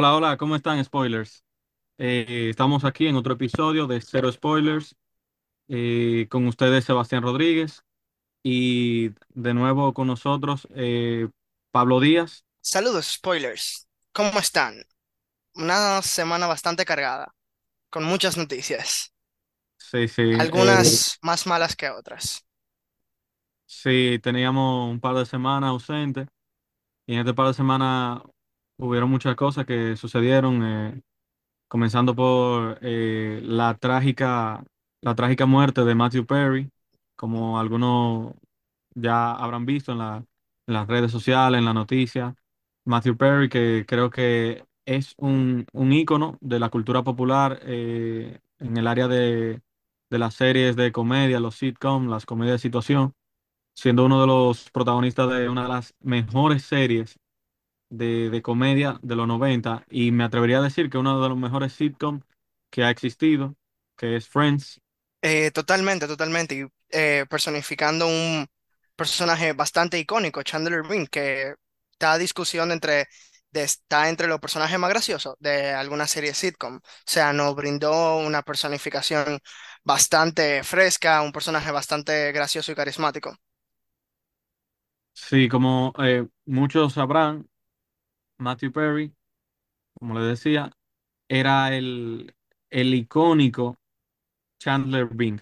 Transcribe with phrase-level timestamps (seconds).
[0.00, 1.42] Hola, hola, ¿cómo están, spoilers?
[1.98, 4.94] Eh, estamos aquí en otro episodio de Cero Spoilers.
[5.68, 7.84] eh, con ustedes, Sebastián Rodríguez.
[8.42, 11.28] Y de nuevo con nosotros, eh,
[11.72, 12.44] Pablo Díaz.
[12.60, 13.88] Saludos, spoilers.
[14.12, 14.84] ¿Cómo están?
[15.54, 17.34] Una semana bastante cargada,
[17.90, 19.12] con muchas noticias,
[19.78, 20.22] Sí, sí.
[20.22, 22.46] eh, algunas más malas que otras.
[23.66, 26.28] sí, teníamos un par de semanas ausentes.
[27.06, 28.22] Y en este par de semanas
[28.78, 30.62] hubieron muchas cosas que sucedieron.
[30.64, 31.02] eh,
[31.68, 34.64] comenzando por eh, la trágica,
[35.02, 36.70] la trágica muerte de Matthew Perry,
[37.16, 38.34] como algunos
[38.94, 40.24] ya habrán visto en la-
[40.66, 42.34] las redes sociales, en la noticia.
[42.84, 48.76] Matthew Perry, que creo que es un, un ícono de la cultura popular eh, en
[48.76, 49.60] el área de,
[50.10, 53.14] de las series de comedia, los sitcoms, las comedias de situación,
[53.74, 57.18] siendo uno de los protagonistas de una de las mejores series
[57.90, 61.38] de, de comedia de los 90 y me atrevería a decir que uno de los
[61.38, 62.24] mejores sitcoms
[62.70, 63.56] que ha existido,
[63.96, 64.80] que es Friends.
[65.22, 66.54] Eh, totalmente, totalmente.
[66.54, 68.46] Y eh, personificando un
[68.96, 71.54] personaje bastante icónico, Chandler Bing, que
[71.92, 73.08] está discusión entre,
[73.50, 76.76] de- está entre los personajes más graciosos de alguna serie sitcom.
[76.76, 79.40] O sea, nos brindó una personificación
[79.84, 83.36] bastante fresca, un personaje bastante gracioso y carismático.
[85.12, 87.48] Sí, como eh, muchos sabrán,
[88.38, 89.12] Matthew Perry,
[89.98, 90.72] como les decía,
[91.28, 92.34] era el,
[92.70, 93.78] el icónico
[94.60, 95.40] Chandler Bing.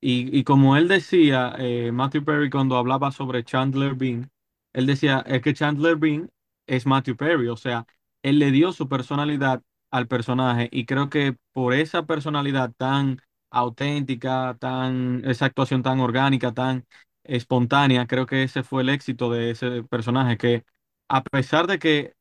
[0.00, 4.28] Y, y como él decía, eh, Matthew Perry cuando hablaba sobre Chandler Bing,
[4.74, 6.28] él decía, es que Chandler Bing
[6.66, 7.86] es Matthew Perry, o sea,
[8.22, 13.20] él le dio su personalidad al personaje y creo que por esa personalidad tan
[13.50, 16.86] auténtica, tan, esa actuación tan orgánica, tan
[17.24, 20.64] espontánea, creo que ese fue el éxito de ese personaje, que
[21.08, 22.14] a pesar de que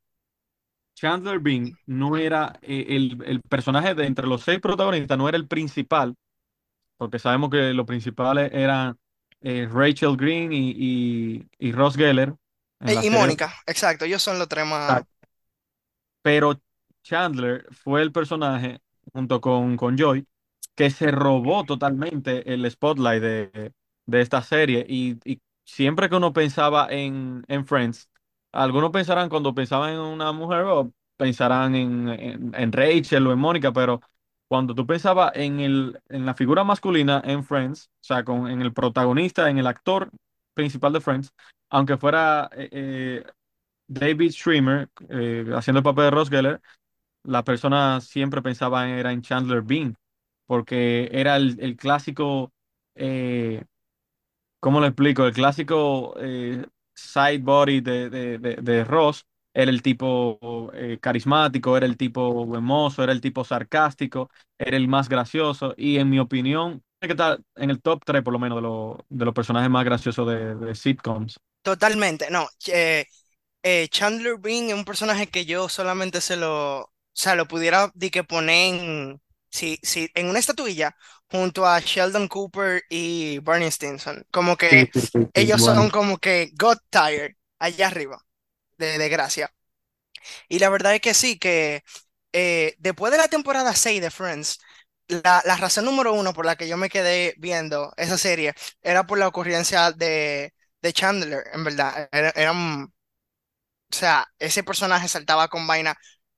[0.95, 5.37] Chandler Bing no era eh, el, el personaje de entre los seis protagonistas, no era
[5.37, 6.15] el principal,
[6.97, 8.97] porque sabemos que los principales eran
[9.41, 12.35] eh, Rachel Green y, y, y Ross Geller
[12.85, 13.09] Eh, y.
[13.09, 15.03] Mónica, exacto, ellos son los tres más...
[16.21, 16.59] Pero
[17.03, 18.79] Chandler fue el personaje,
[19.13, 20.25] junto con, con Joy,
[20.75, 23.73] que se robó totalmente el spotlight de,
[24.05, 24.85] de esta serie.
[24.87, 28.09] Y, y siempre que uno pensaba en, en Friends,
[28.55, 33.71] algunos pensarán cuando pensaban en una mujer, o pensarán en, en, Rachel o en Mónica,
[33.73, 34.01] pero
[34.47, 38.73] cuando tú pensabas en en la figura masculina en Friends, o sea, con, en el
[38.73, 40.09] protagonista, en el actor
[40.53, 41.33] principal de Friends,
[41.69, 43.23] aunque fuera eh, eh,
[43.87, 46.61] David Schwimmer, eh, haciendo el papel de Ross Geller,
[47.23, 49.95] la persona siempre pensaba era en Chandler Bing,
[50.45, 52.51] porque era el, el clásico,
[52.95, 53.63] eh,
[54.59, 55.25] ¿cómo lo explico?
[55.25, 56.15] El clásico
[56.95, 59.25] side body de, de, de, de Ross.
[59.53, 64.87] Era el tipo eh, carismático, era el tipo hermoso, era el tipo sarcástico, era el
[64.89, 68.57] más gracioso y en mi opinión, que estar en el top 3 por lo menos
[68.57, 71.37] de, los de los personajes más graciosos de, de sitcoms.
[71.61, 72.47] Totalmente, no.
[72.67, 73.05] eh,
[73.63, 77.91] eh, Chandler Bing es un personaje que yo solamente se lo, o sea, lo pudiera
[77.95, 79.21] di que poner en,
[79.55, 80.95] sí, sí, en una estatuilla
[81.31, 84.25] junto a Sheldon Cooper y Barney Stinson.
[84.31, 85.83] Como que sí, sí, sí, ellos bueno.
[85.83, 88.25] son como que God tier allá arriba,
[88.77, 89.53] de, de gracia.
[90.49, 91.83] Y la verdad es que sí, que
[92.33, 94.59] eh, después de la temporada 6 de Friends,
[95.07, 99.05] la, la razón número uno por la que yo me quedé viendo esa serie era
[99.05, 102.09] por la ocurrencia de, de Chandler, en verdad.
[102.11, 102.93] Era, era un-
[103.91, 105.95] o sea, ese personaje saltaba con vaina,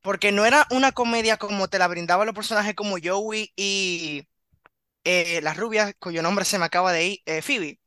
[0.07, 4.25] porque no era una comedia como te la brindaban los personajes como Joey y
[5.03, 7.79] eh, la rubia, cuyo nombre se me acaba de ir, eh, Phoebe,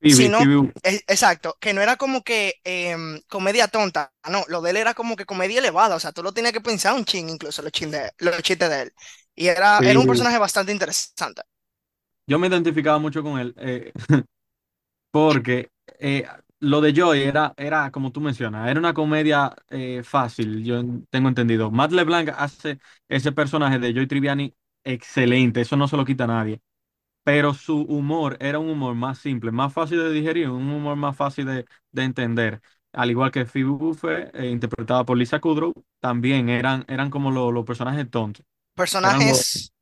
[0.00, 4.62] Phoebe, sino, Phoebe e- exacto, que no era como que em, comedia tonta, no, lo
[4.62, 7.04] de él era como que comedia elevada, o sea, tú lo tenías que pensar un
[7.06, 8.94] ching, incluso los, chin de, los chistes de él,
[9.36, 11.42] y era, era un personaje bastante interesante.
[12.26, 13.92] yo me identificaba mucho con él, eh,
[15.10, 16.26] porque eh,
[16.60, 21.06] lo de Joy era, era, como tú mencionas, era una comedia eh, fácil, yo en-
[21.06, 21.70] tengo entendido.
[21.70, 22.78] Matt LeBlanc hace
[23.08, 26.60] ese personaje de Joy Triviani excelente, eso no se lo quita a nadie,
[27.24, 31.16] pero su humor era un humor más simple, más fácil de digerir, un humor más
[31.16, 32.62] fácil de, de entender.
[32.92, 37.52] Al igual que Phoebe Buffay, eh, interpretada por Lisa Kudrow, también eran, eran como lo-
[37.52, 38.44] los personajes tontos.
[39.02, 39.72] Eran Personajes,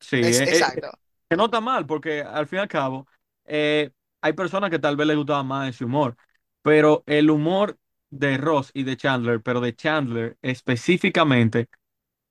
[0.00, 0.90] sí, es eh, eh, exacto.
[1.30, 3.06] se nota mal porque al fin y al cabo
[3.44, 3.90] eh,
[4.24, 6.16] hay personas que tal vez les gustaba más ese humor,
[6.62, 7.78] pero el humor
[8.10, 11.68] de Ross y de Chandler, pero de Chandler específicamente,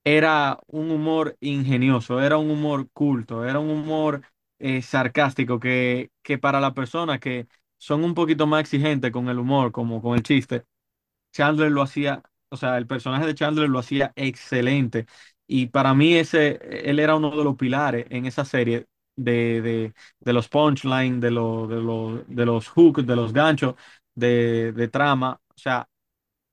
[0.04, 4.22] era un humor ingenioso, era un humor culto, era un humor
[4.58, 7.46] eh, sarcástico que, que para las personas que
[7.78, 10.64] son un poquito más exigentes con el humor, como con el chiste,
[11.32, 15.06] Chandler lo hacía, o sea, el personaje de Chandler lo hacía excelente.
[15.46, 16.58] Y para mí ese,
[16.90, 21.30] él era uno de los pilares en esa serie de, de, de los punchlines, de,
[21.30, 23.74] los de, los de los hooks, de los ganchos,
[24.14, 25.40] de, de trama.
[25.50, 25.88] O sea,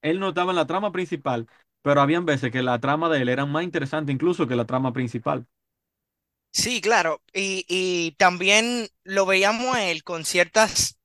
[0.01, 1.47] él no estaba en la trama principal,
[1.81, 4.93] pero habían veces que la trama de él era más interesante incluso que la trama
[4.93, 5.47] principal.
[6.53, 7.21] Sí, claro.
[7.33, 10.97] Y, y también lo veíamos a él con ciertas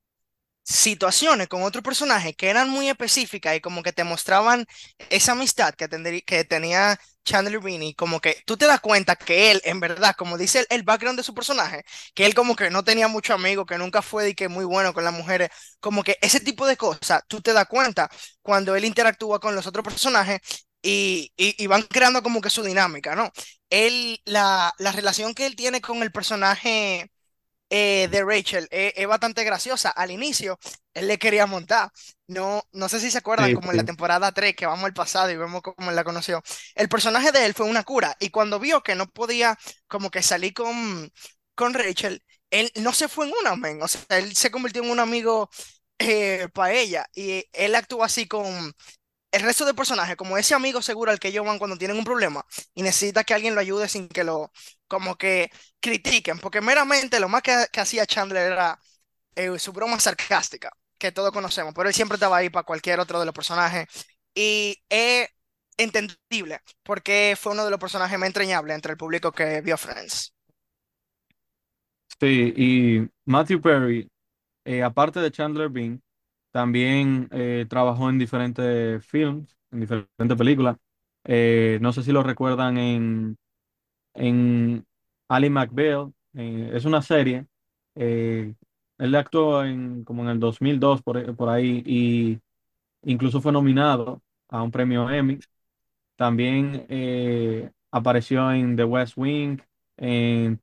[0.69, 4.65] situaciones con otro personaje que eran muy específicas y como que te mostraban
[5.09, 9.15] esa amistad que, tendrí- que tenía Chandler Bing y como que tú te das cuenta
[9.15, 11.83] que él, en verdad, como dice el, background de su personaje,
[12.13, 14.93] que él como que no tenía mucho amigo, que nunca fue de que muy bueno
[14.93, 15.49] con las mujeres,
[15.79, 18.09] como que ese tipo de cosas, tú te das cuenta
[18.41, 20.39] cuando él interactúa con los otros personajes
[20.81, 23.31] y, y, y van creando como que su dinámica, ¿no?
[23.69, 27.11] Él, la, la relación que él tiene con el personaje
[27.69, 29.89] eh, de Rachel eh, es bastante graciosa.
[29.89, 30.59] Al inicio,
[30.93, 31.89] él le quería montar.
[32.27, 34.93] No, no sé si se acuerdan, Sí, como en la temporada 3 que vamos al
[34.93, 36.41] pasado y vemos cómo él la conoció.
[36.75, 40.21] El personaje de él fue una cura y cuando vio que no podía como que
[40.23, 41.11] salir con,
[41.55, 43.81] con Rachel, él no se fue en una, men.
[43.81, 45.49] O sea, él se convirtió en un amigo
[46.53, 48.73] para ella y él actuó así con
[49.37, 52.03] el resto de personajes, como ese amigo seguro al que ellos van cuando tienen un
[52.03, 54.51] problema y necesita que alguien lo ayude sin que lo,
[54.87, 55.49] como que
[55.79, 58.79] critiquen, porque meramente lo más que, que hacía Chandler era
[59.35, 63.19] eh, su broma sarcástica, que todos conocemos, pero él siempre estaba ahí para cualquier otro
[63.19, 63.87] de los personajes
[64.35, 65.29] y es
[65.77, 70.33] entendible porque fue uno de los personajes más entrañables entre el público que vio Friends.
[72.19, 74.09] Sí, y Matthew Perry,
[74.65, 76.01] eh, aparte de Chandler Bing,
[76.57, 80.75] también eh, trabajó en diferentes films, en diferentes películas.
[81.23, 83.37] Eh, no sé si lo recuerdan en,
[84.15, 84.85] en
[85.29, 87.45] Ally McBeal, eh, es una serie.
[87.95, 92.39] él actuó en, como en el 2002 por, por ahí y
[93.03, 95.39] incluso fue nominado a un premio Emmy.
[96.17, 96.87] También
[97.91, 99.59] apareció en The West Wing,
[99.97, 100.61] en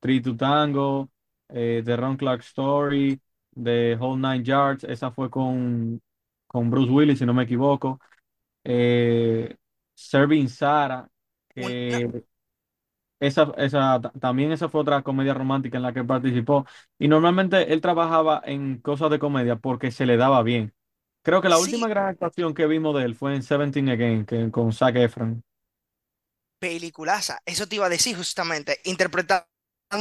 [0.00, 1.10] Three to Tango,
[1.48, 3.20] The Ron Clark Story,
[3.62, 4.84] The Whole Nine Yards.
[4.84, 6.00] Esa fue con,
[6.46, 8.00] con Bruce Willis, si no me equivoco.
[8.64, 9.56] Eh,
[9.94, 11.08] Serving Sarah,
[11.48, 12.24] que
[13.20, 16.66] esa, esa, ta- también esa fue otra comedia romántica en la que participó.
[16.98, 20.74] Y normalmente él trabajaba en cosas de comedia porque se le daba bien.
[21.22, 24.50] Creo que la última gran actuación que vimos de él fue en Seventeen Again, que,
[24.50, 25.42] con Zac Efron.
[26.58, 29.46] Peliculaza, eso te iba a decir justamente, interpretando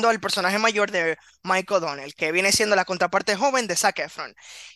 [0.01, 4.35] al personaje mayor de Michael O'Donnell, que viene siendo la contraparte joven de Zac Efron.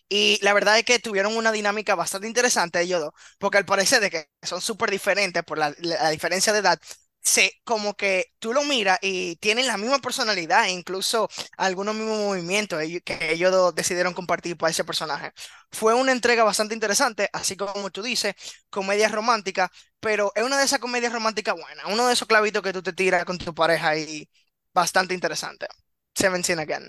[0.10, 4.00] Y la verdad es que tuvieron una dinámica bastante interesante ellos dos, porque al parecer
[4.02, 6.80] de que son súper diferentes por la, la diferencia de edad,
[7.22, 11.28] se, como que tú lo miras y tienen la misma personalidad, incluso
[11.58, 15.31] algunos mismos movimientos que ellos dos decidieron compartir para ese personaje.
[15.72, 18.34] Fue una entrega bastante interesante, así como tú dices,
[18.70, 22.72] comedia romántica pero es una de esas comedias románticas buenas, uno de esos clavitos que
[22.74, 24.30] tú te tiras con tu pareja y
[24.77, 25.65] bastante interesante.
[26.13, 26.83] Seven Sin Again.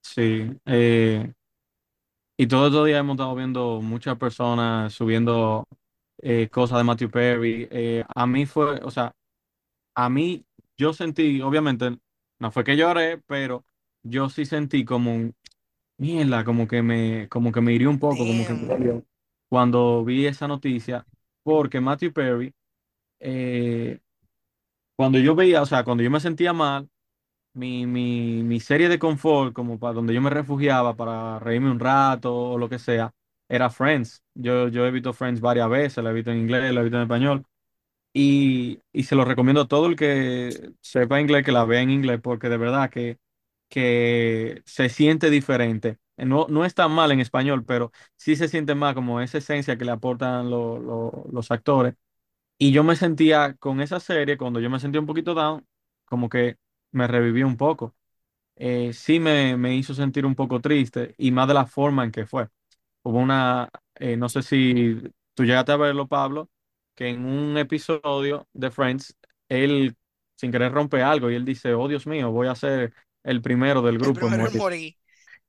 [0.00, 0.50] Sí.
[0.64, 1.32] eh,
[2.38, 5.66] y todos estos días hemos estado viendo muchas personas subiendo
[6.22, 7.68] eh, cosas de Matthew Perry.
[7.70, 9.12] Eh, a mí fue, o sea,
[9.94, 10.46] a mí
[10.78, 11.98] yo sentí, obviamente,
[12.38, 13.64] no fue que lloré, pero
[14.02, 15.34] yo sí sentí como un,
[15.98, 19.02] mierda, como que me, como que me hirió un poco, como que me
[19.50, 21.04] cuando vi esa noticia,
[21.42, 22.54] porque Matthew Perry,
[23.20, 23.98] eh,
[24.98, 26.90] cuando yo veía, o sea, cuando yo me sentía mal,
[27.54, 31.80] mi, mi, mi serie de confort, como para donde yo me refugiaba para reírme un
[31.80, 33.12] rato o lo que sea,
[33.48, 34.22] era Friends.
[34.34, 36.96] Yo, yo he visto Friends varias veces, la he visto en inglés, la he visto
[36.98, 37.46] en español.
[38.12, 41.90] Y, y se lo recomiendo a todo el que sepa inglés que la vea en
[41.90, 43.18] inglés, porque de verdad que,
[43.68, 45.98] que se siente diferente.
[46.16, 49.78] No, no es tan mal en español, pero sí se siente más como esa esencia
[49.78, 51.94] que le aportan lo- lo- los actores.
[52.58, 55.66] Y yo me sentía con esa serie, cuando yo me sentía un poquito down,
[56.06, 56.56] como que
[56.92, 57.94] me reviví un poco.
[58.56, 62.12] Eh, sí me, me hizo sentir un poco triste y más de la forma en
[62.12, 62.48] que fue.
[63.02, 64.96] Hubo una, eh, no sé si
[65.34, 66.50] tú llegaste a verlo, Pablo,
[66.94, 69.16] que en un episodio de Friends,
[69.48, 69.96] él
[70.36, 73.82] sin querer rompe algo y él dice, oh Dios mío, voy a ser el primero
[73.82, 74.56] del El grupo en primero en morir.
[74.56, 74.96] morir.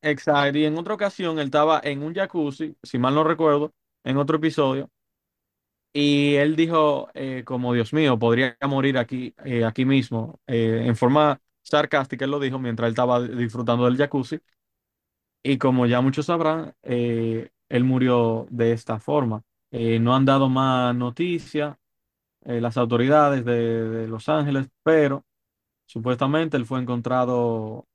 [0.01, 0.57] Exacto.
[0.57, 3.73] Y en otra ocasión él estaba en un jacuzzi, si mal no recuerdo,
[4.03, 4.89] en otro episodio,
[5.93, 10.39] y él dijo, eh, como Dios mío, podría morir aquí, eh, aquí mismo.
[10.47, 14.39] Eh, en forma sarcástica él lo dijo mientras él estaba disfrutando del jacuzzi.
[15.43, 19.43] Y como ya muchos sabrán, eh, él murió de esta forma.
[19.71, 21.77] No han dado más noticias
[22.41, 25.23] las autoridades de, de Los Ángeles, pero
[25.85, 27.85] supuestamente él fue encontrado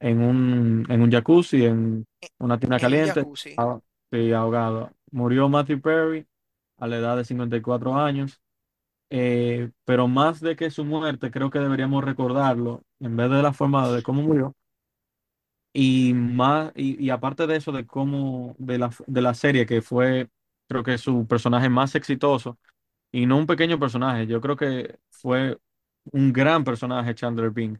[0.00, 2.06] en un, en un jacuzzi, en
[2.38, 3.26] una tina caliente,
[3.56, 3.80] ah,
[4.10, 4.90] sí, ahogado.
[5.10, 6.26] Murió Matthew Perry
[6.78, 8.40] a la edad de 54 años,
[9.10, 13.52] eh, pero más de que su muerte, creo que deberíamos recordarlo, en vez de la
[13.54, 14.54] forma de cómo murió,
[15.72, 20.28] y más, y, aparte de eso, de cómo, de la, de la serie, que fue,
[20.68, 22.58] creo que su personaje más exitoso,
[23.12, 25.58] y no un pequeño personaje, yo creo que fue
[26.12, 27.78] un gran personaje Chandler Bing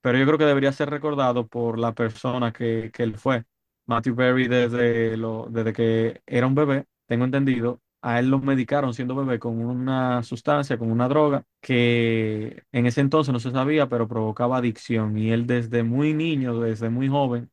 [0.00, 3.44] pero yo creo que debería ser recordado por la persona que, que él fue.
[3.86, 8.94] Matthew Perry desde, lo, desde que era un bebé, tengo entendido, a él lo medicaron
[8.94, 13.88] siendo bebé con una sustancia, con una droga que en ese entonces no se sabía,
[13.88, 15.16] pero provocaba adicción.
[15.18, 17.50] Y él desde muy niño, desde muy joven,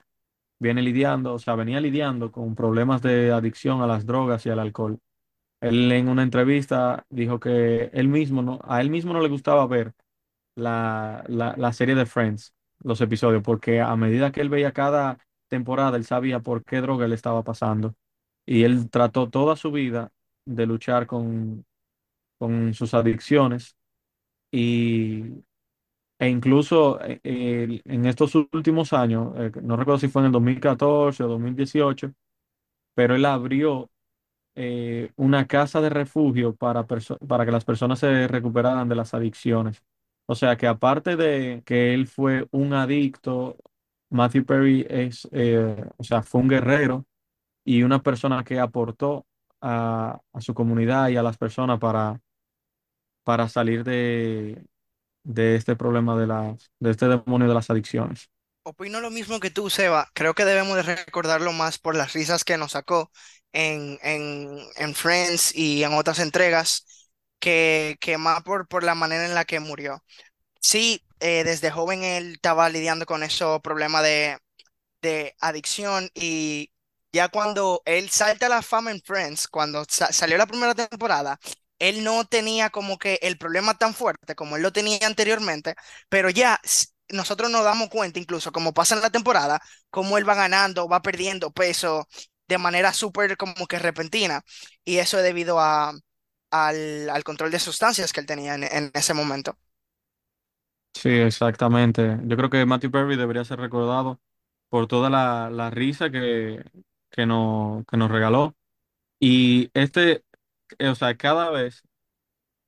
[0.60, 4.60] viene lidiando, o sea, venía lidiando con problemas de adicción a las drogas y al
[4.60, 5.00] alcohol.
[5.62, 9.68] Él en una entrevista dijo que él mismo no, a él mismo no le gustaba
[9.68, 9.94] ver
[10.56, 15.20] la, la, la serie de Friends, los episodios, porque a medida que él veía cada
[15.51, 17.96] temporada, él sabía por qué droga le estaba pasando.
[18.48, 20.12] Y él trató toda su vida
[20.46, 21.65] de luchar con,
[22.39, 23.75] con sus adicciones
[24.51, 25.24] y,
[26.20, 27.20] e incluso eh,
[27.86, 32.13] en estos últimos años, eh, no recuerdo si fue en el 2014 o 2018,
[32.96, 33.89] pero él abrió
[34.55, 39.84] eh, una casa de refugio para, para que las personas se recuperaran de las adicciones.
[40.27, 43.58] O sea que aparte de que él fue un adicto,
[44.12, 47.06] Matthew Perry es, eh, o sea, fue un guerrero
[47.65, 49.27] y una persona que aportó
[49.62, 52.22] a, a su comunidad y a las personas para,
[53.24, 54.63] para salir de,
[55.24, 58.30] de este problema de las, de este demonio de las adicciones.
[58.63, 60.10] Opino lo mismo que tú, Seba.
[60.13, 63.12] Creo que debemos de recordarlo más por las risas que nos sacó
[63.53, 66.86] en, en, en Friends y en otras entregas,
[67.39, 70.03] que, que más por, por la manera en la que murió.
[70.62, 74.38] Sí, eh, desde joven él estaba lidiando con esos problemas de,
[75.01, 76.72] de adicción y
[77.13, 81.40] ya cuando él salta a la fama en Friends, cuando sa- salió la primera temporada,
[81.80, 85.75] él no tenía como que el problema tan fuerte como él lo tenía anteriormente,
[86.10, 86.60] pero ya
[87.10, 91.01] nosotros nos damos cuenta, incluso como pasa en la temporada, cómo él va ganando, va
[91.01, 92.08] perdiendo peso
[92.48, 94.44] de manera súper como que repentina
[94.86, 95.94] y eso es debido a,
[96.51, 99.58] al, al control de sustancias que él tenía en en ese momento.
[100.93, 102.17] Sí, exactamente.
[102.25, 104.19] Yo creo que Matthew Perry debería ser recordado
[104.69, 106.63] por toda la, la risa que,
[107.10, 108.55] que, nos, que nos regaló.
[109.19, 110.24] Y este,
[110.79, 111.83] eh, o sea, cada vez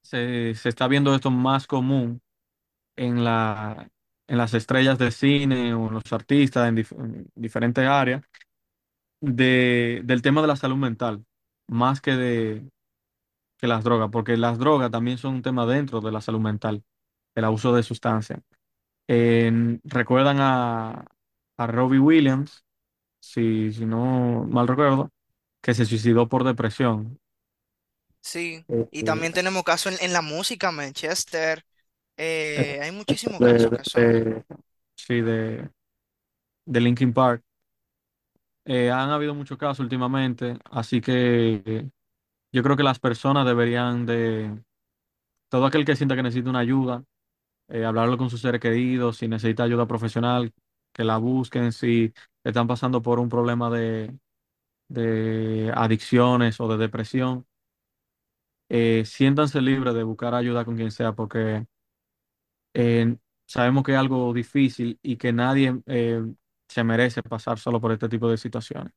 [0.03, 2.21] se, se está viendo esto más común
[2.97, 3.89] en la,
[4.27, 8.23] en las estrellas de cine o en los artistas en, dif- en diferentes áreas
[9.21, 11.25] de, del tema de la salud mental,
[11.67, 12.69] más que de
[13.57, 16.83] que las drogas, porque las drogas también son un tema dentro de la salud mental,
[17.35, 18.39] el abuso de sustancias.
[19.83, 21.05] ¿recuerdan a,
[21.57, 22.65] a Robbie Williams?
[23.21, 25.11] Si, si no mal recuerdo,
[25.61, 27.19] que se suicidó por depresión.
[28.21, 31.65] Sí, y eh, también tenemos casos en, en la música, Manchester.
[32.55, 34.15] eh, eh, hay muchísimos de, casos que son.
[34.15, 34.43] de-
[34.95, 35.69] sí, de,
[36.65, 37.43] de Linkin Park.
[38.65, 41.89] Eh, han habido muchos casos últimamente, así que eh,
[42.53, 44.63] yo creo que las personas deberían de,
[45.49, 47.03] todo aquel que sienta que necesita una ayuda,
[47.73, 50.53] eh, hablarlo con sus seres queridos, si necesita ayuda profesional,
[50.93, 52.13] que la busquen, si
[52.45, 54.17] están pasando por un problema de,
[54.89, 57.47] de adicciones o de depresión,
[58.69, 61.65] eh, siéntanse libres de buscar ayuda con quien sea, porque
[62.73, 63.15] eh,
[63.45, 66.21] sabemos que es algo difícil y que nadie eh,
[66.67, 68.93] se merece pasar solo por este tipo de situaciones.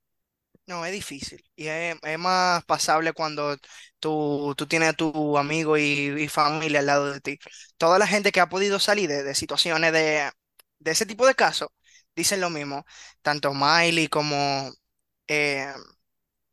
[0.66, 1.44] No, es difícil.
[1.54, 3.56] Y es, es más pasable cuando
[4.00, 7.38] tú, tú tienes a tu amigo y, familia al lado de ti.
[7.76, 10.28] Toda la gente que ha podido salir de, de situaciones de,
[10.80, 11.68] de ese tipo de casos
[12.16, 12.84] dicen lo mismo.
[13.22, 14.72] Tanto Miley como
[15.28, 15.72] eh,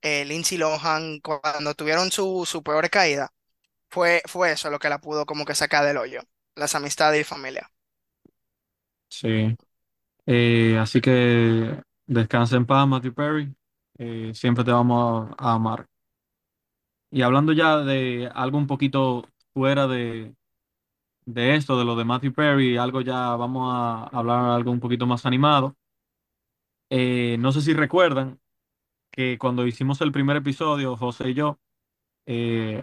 [0.02, 3.32] eh, Lindsay Lohan, cuando tuvieron su, su peor caída,
[3.90, 6.22] fue, fue eso lo que la pudo como que sacar del hoyo.
[6.56, 7.70] Las amistades y familia.
[9.10, 9.56] Sí.
[10.28, 13.56] Eh, así que descansa en paz, Matthew Perry.
[13.98, 15.88] Eh, siempre te vamos a, amar.
[17.12, 20.36] Y hablando ya de algo un poquito fuera de,
[21.26, 25.06] de esto, de lo de Matthew Perry, algo ya vamos a hablar algo un poquito
[25.06, 25.76] más animado.
[26.90, 28.40] Eh, no sé si recuerdan
[29.12, 31.60] que cuando hicimos el primer episodio, José y yo,
[32.26, 32.82] eh,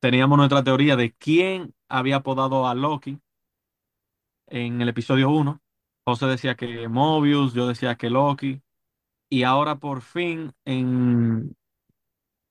[0.00, 3.20] teníamos nuestra teoría de quién había apodado a Loki
[4.48, 5.60] en el episodio uno
[6.04, 8.62] José decía que Mobius, yo decía que Loki.
[9.28, 11.56] Y ahora por fin en,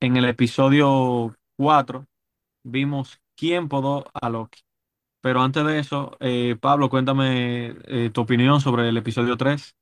[0.01, 2.07] en el episodio 4
[2.63, 4.61] vimos quién podó a Loki.
[5.21, 9.75] Pero antes de eso, eh, Pablo, cuéntame eh, tu opinión sobre el episodio tres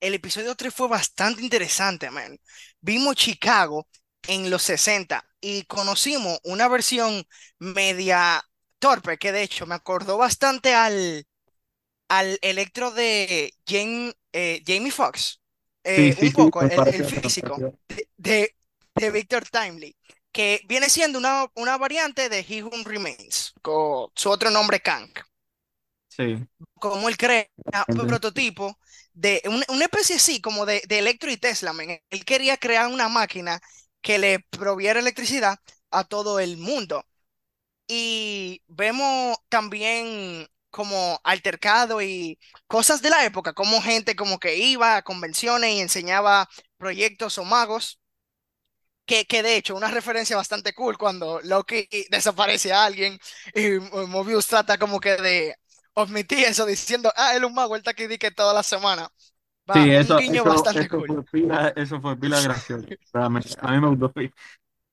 [0.00, 2.38] el episodio 3 fue bastante interesante, man.
[2.80, 3.88] Vimos Chicago
[4.26, 7.24] en los 60 y conocimos una versión
[7.58, 8.42] media
[8.78, 11.24] torpe, que de hecho me acordó bastante al,
[12.08, 15.40] al Electro de Jane- eh, Jamie Foxx,
[15.84, 17.56] eh, sí, un poco, el, físico
[17.88, 18.56] de, de,
[18.96, 19.96] de Victor Timely,
[20.32, 25.10] que viene siendo una, una variante de He Who Remains, con su otro nombre Kang
[26.08, 26.36] Sí,
[26.74, 27.48] como él crea
[27.88, 28.78] un prototipo
[29.12, 31.72] de una, una especie así como de, de Electro y Tesla.
[32.10, 33.60] Él quería crear una máquina
[34.00, 35.58] que le proviera electricidad
[35.90, 37.04] a todo el mundo.
[37.88, 44.96] Y vemos también como altercado y cosas de la época, como gente como que iba
[44.96, 48.00] a convenciones y enseñaba proyectos o magos
[49.06, 53.18] que, que de hecho, una referencia bastante cool cuando Loki desaparece a alguien
[53.54, 53.78] y
[54.08, 55.56] Mobius trata como que de
[55.94, 58.62] omitir eso diciendo, ah, él es un mago, él está aquí di que toda la
[58.62, 59.08] semana.
[59.70, 61.06] Va, Sí, un eso, guiño eso, bastante eso cool.
[61.06, 62.88] fue pila, eso fue pila gracioso.
[63.12, 64.12] A mí me gustó.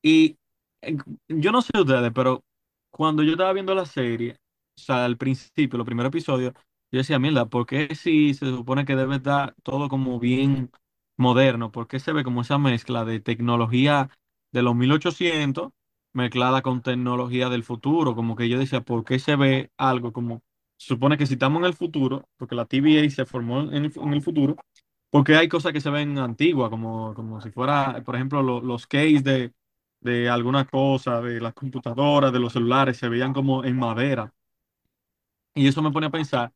[0.04, 0.38] Y
[0.82, 0.98] eh,
[1.30, 2.44] yo no sé ustedes, pero
[2.92, 4.38] cuando yo estaba viendo la serie,
[4.82, 6.54] sea, al principio, los primeros episodios,
[6.92, 10.72] yo decía, mierda, ¿por qué si se supone que debe estar todo como bien
[11.18, 11.72] moderno?
[11.72, 14.10] ¿Por qué se ve como esa mezcla de tecnología
[14.52, 15.72] de los 1800
[16.14, 18.16] mezclada con tecnología del futuro?
[18.16, 20.42] Como que yo decía, ¿por qué se ve algo como,
[20.78, 24.14] supone que si estamos en el futuro, porque la TVA se formó en el, en
[24.14, 24.56] el futuro,
[25.10, 28.88] porque hay cosas que se ven antiguas, como, como si fuera, por ejemplo, lo- los
[28.88, 29.54] case de
[30.04, 34.34] de alguna cosa, de las computadoras, de los celulares, se veían como en madera.
[35.54, 36.54] Y eso me pone a pensar,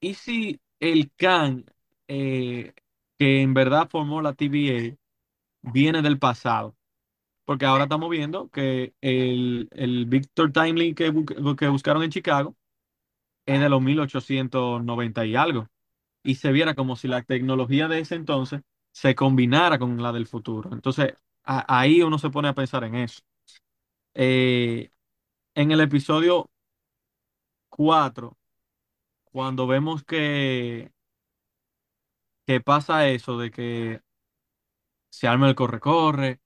[0.00, 1.64] ¿y si el Khan
[2.08, 2.72] eh,
[3.18, 6.76] que en verdad formó la TVA viene del pasado?
[7.44, 11.12] Porque ahora estamos viendo que el, el Victor Timely que,
[11.58, 12.56] que buscaron en Chicago
[13.46, 15.68] es de los 1890 y algo.
[16.24, 20.26] Y se viera como si la tecnología de ese entonces se combinara con la del
[20.28, 20.70] futuro.
[20.72, 23.22] Entonces, ahí uno se pone a pensar en eso.
[24.14, 24.90] Eh,
[25.54, 26.50] en el episodio
[27.78, 28.36] 4
[29.24, 30.92] cuando vemos que,
[32.46, 34.00] que pasa eso de que
[35.10, 36.40] se arma el corre-corre,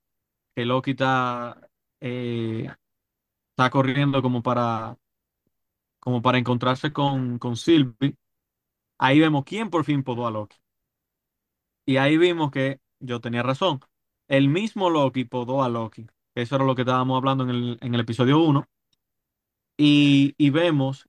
[0.55, 1.69] que Loki está,
[2.01, 2.67] eh,
[3.51, 4.97] está corriendo como para,
[5.99, 8.17] como para encontrarse con, con Sylvie,
[8.99, 10.57] ahí vemos quién por fin podó a Loki.
[11.85, 13.79] Y ahí vimos que yo tenía razón.
[14.27, 16.07] El mismo Loki podó a Loki.
[16.35, 18.67] Eso era lo que estábamos hablando en el, en el episodio uno
[19.77, 21.07] Y, y vemos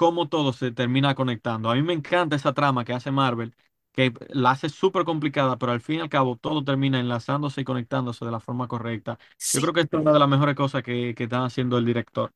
[0.00, 1.70] cómo todo se termina conectando.
[1.70, 3.54] A mí me encanta esa trama que hace Marvel,
[3.92, 7.64] que la hace súper complicada, pero al fin y al cabo todo termina enlazándose y
[7.64, 9.18] conectándose de la forma correcta.
[9.52, 11.84] Yo creo que esto es una de las mejores cosas que, que está haciendo el
[11.86, 12.32] director.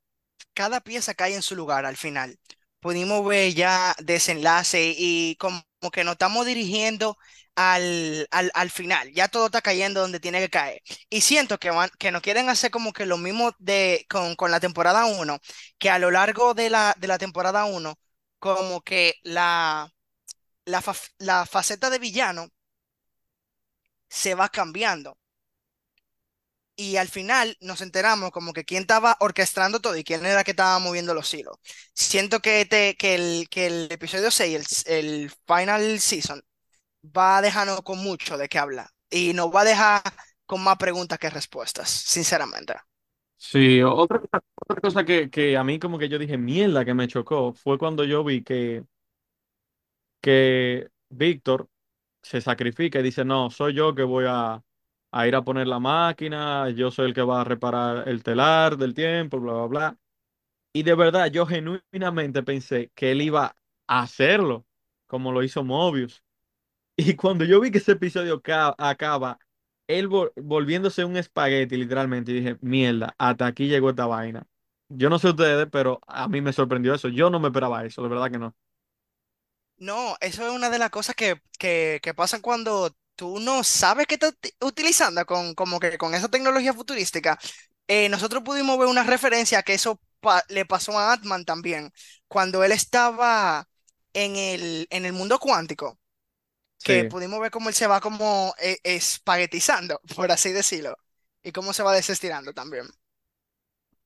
[0.54, 2.38] cada pieza cae en su lugar al final.
[2.80, 7.16] Pudimos ver ya desenlace y como que nos estamos dirigiendo
[7.56, 9.12] al, al, al final.
[9.12, 10.82] Ya todo está cayendo donde tiene que caer.
[11.10, 14.50] Y siento que, van, que nos quieren hacer como que lo mismo de, con, con
[14.50, 15.38] la temporada uno
[15.78, 17.98] que a lo largo de la, de la temporada uno
[18.38, 19.90] como que la,
[20.66, 20.82] la,
[21.18, 22.48] la faceta de villano
[24.08, 25.18] se va cambiando.
[26.76, 30.52] Y al final nos enteramos como que quién estaba orquestando todo y quién era que
[30.52, 31.56] estaba moviendo los hilos.
[31.94, 36.42] Siento que, este, que, el, que el episodio 6 el, el final season,
[37.04, 40.02] va a dejarnos con mucho de qué hablar y nos va a dejar
[40.46, 42.74] con más preguntas que respuestas, sinceramente.
[43.36, 44.22] Sí, otra,
[44.54, 47.78] otra cosa que, que a mí como que yo dije, mierda, que me chocó, fue
[47.78, 48.84] cuando yo vi que,
[50.20, 51.68] que Víctor
[52.22, 54.62] se sacrifica y dice, no, soy yo que voy a,
[55.14, 58.76] a ir a poner la máquina, yo soy el que va a reparar el telar
[58.78, 59.98] del tiempo, bla, bla, bla.
[60.72, 64.66] Y de verdad, yo genuinamente pensé que él iba a hacerlo,
[65.06, 66.22] como lo hizo Mobius.
[66.96, 69.38] Y cuando yo vi que ese episodio ca- acaba,
[69.88, 74.46] él vol- volviéndose un espagueti, literalmente, y dije, mierda, hasta aquí llegó esta vaina.
[74.88, 77.08] Yo no sé ustedes, pero a mí me sorprendió eso.
[77.08, 78.54] Yo no me esperaba eso, de verdad que no.
[79.76, 84.06] No, eso es una de las cosas que, que, que pasan cuando tú no sabes
[84.06, 87.38] qué estás uti- utilizando con, como que con esa tecnología futurística.
[87.88, 91.92] Eh, nosotros pudimos ver una referencia que eso pa- le pasó a Ant-Man también,
[92.28, 93.68] cuando él estaba
[94.14, 95.98] en el, en el mundo cuántico,
[96.82, 100.96] que Sí, pudimos ver cómo él se va como eh, espaguetizando, por así decirlo,
[101.42, 102.86] y cómo se va desestirando también.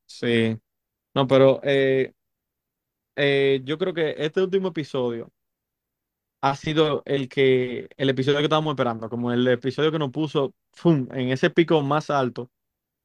[0.06, 0.58] sí.
[1.14, 2.14] No, pero eh,
[3.16, 5.32] eh, yo creo que este último episodio
[6.40, 10.54] ha sido el que, el episodio que estábamos esperando, como el episodio que nos puso,
[10.84, 12.50] en ese pico más alto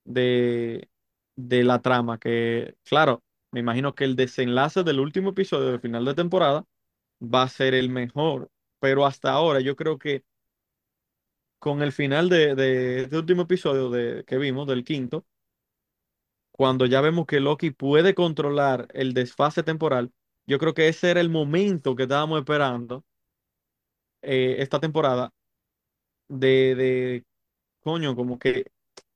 [0.05, 0.89] de,
[1.35, 6.05] de la trama, que claro, me imagino que el desenlace del último episodio del final
[6.05, 6.65] de temporada
[7.21, 10.25] va a ser el mejor, pero hasta ahora yo creo que
[11.59, 15.25] con el final de, de este último episodio de, que vimos, del quinto,
[16.51, 20.11] cuando ya vemos que Loki puede controlar el desfase temporal,
[20.45, 23.03] yo creo que ese era el momento que estábamos esperando
[24.23, 25.31] eh, esta temporada
[26.27, 27.25] de, de,
[27.81, 28.65] coño, como que,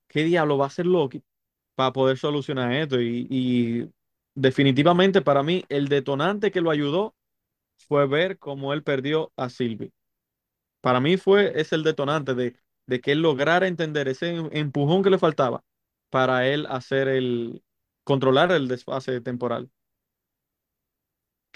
[0.07, 1.23] ¿qué diablo va a hacer Loki
[1.75, 3.01] para poder solucionar esto?
[3.01, 3.89] Y, y
[4.35, 7.15] definitivamente para mí el detonante que lo ayudó
[7.89, 9.91] fue ver cómo él perdió a Sylvie.
[10.81, 12.55] Para mí fue es el detonante de,
[12.87, 15.63] de que él lograra entender ese em- empujón que le faltaba
[16.09, 17.63] para él hacer el,
[18.03, 19.69] controlar el desfase temporal.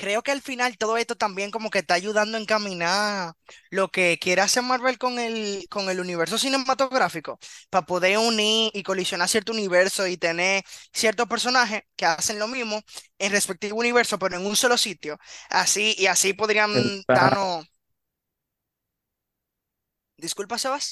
[0.01, 3.33] Creo que al final todo esto también como que está ayudando a encaminar
[3.69, 7.37] lo que quiere hacer Marvel con el, con el universo cinematográfico,
[7.69, 12.81] para poder unir y colisionar cierto universo y tener ciertos personajes que hacen lo mismo
[13.19, 15.19] en respectivo universo, pero en un solo sitio.
[15.49, 17.65] Así, y así podrían darnos...
[20.25, 20.85] Disculpa, Sebas.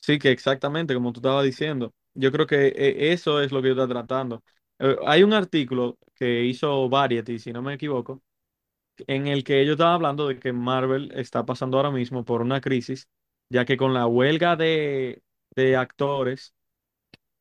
[0.00, 1.92] Sí, que exactamente como tú estabas diciendo.
[2.14, 4.42] Yo creo que eh, eso es lo que yo estoy tratando.
[4.78, 8.22] Eh, hay un artículo que hizo Variety, si no me equivoco,
[9.08, 12.60] en el que ellos estaban hablando de que Marvel está pasando ahora mismo por una
[12.60, 13.08] crisis,
[13.50, 15.22] ya que con la huelga de,
[15.56, 16.54] de actores,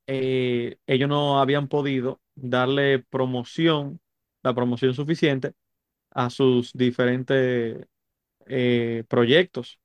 [0.07, 4.01] eh, ellos no habían podido darle promoción,
[4.43, 5.53] la promoción suficiente
[6.11, 7.87] a sus diferentes
[8.47, 9.79] eh, proyectos.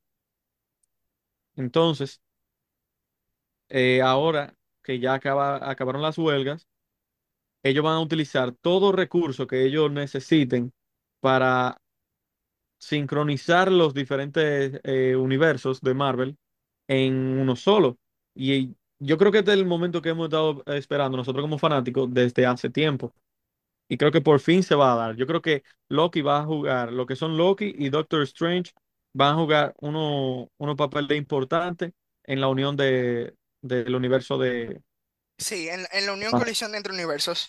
[1.56, 2.20] Entonces,
[4.02, 6.66] ahora que ya acaba, acabaron las huelgas,
[7.62, 10.72] ellos van a utilizar todo recurso que ellos necesiten
[11.20, 11.78] para
[12.78, 16.36] sincronizar los diferentes eh, universos de Marvel
[16.88, 17.98] en uno solo.
[18.34, 22.12] Y yo creo que este es el momento que hemos estado esperando nosotros como fanáticos
[22.12, 23.14] desde hace tiempo.
[23.88, 25.16] Y creo que por fin se va a dar.
[25.16, 28.72] Yo creo que Loki va a jugar, lo que son Loki y Doctor Strange
[29.14, 31.92] van a jugar uno, unos papeles importantes
[32.24, 34.82] en la unión de, del universo de...
[35.42, 36.44] Sí, en, en la unión Marvel.
[36.44, 37.46] colisión entre universos.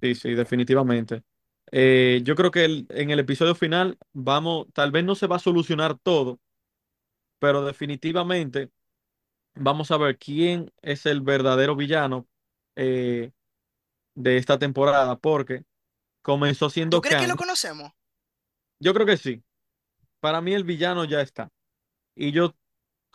[0.00, 1.22] Sí, sí, definitivamente.
[1.72, 5.36] Eh, yo creo que el- en el episodio final vamos, tal vez no se va
[5.36, 6.40] a solucionar todo,
[7.38, 8.70] pero definitivamente
[9.54, 12.28] vamos a ver quién es el verdadero villano
[12.76, 13.32] eh,
[14.14, 15.64] de esta temporada, porque
[16.22, 17.92] comenzó ¿Tú siendo crees que lo conocemos?
[18.80, 19.42] Yo creo que sí.
[20.20, 21.50] Para mí el villano ya está.
[22.16, 22.54] Y yo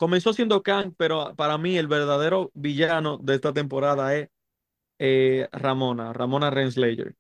[0.04, 4.30] comenzó siendo Kang, pero para mí el verdadero villano de esta temporada es
[5.00, 7.16] eh, Ramona, Ramona Renslayer.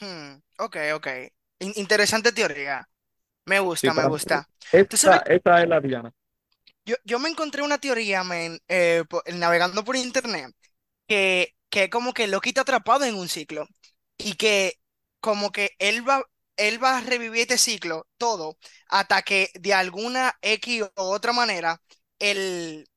[0.00, 1.06] Hmm, ok, ok.
[1.60, 2.88] In- interesante teoría.
[3.46, 4.48] Me Sí, gusta, me gusta.
[4.88, 6.12] ¿Tú esta, es la villana.
[6.84, 8.22] Yo, yo me encontré una teoría,
[8.68, 10.54] eh, navegando por internet,
[11.06, 13.66] que, que como que Loki está atrapado en un ciclo
[14.18, 14.74] y que
[15.20, 16.24] como que él va,
[16.58, 21.82] él va a revivir este ciclo todo hasta que de alguna X o otra manera
[22.20, 22.88] el,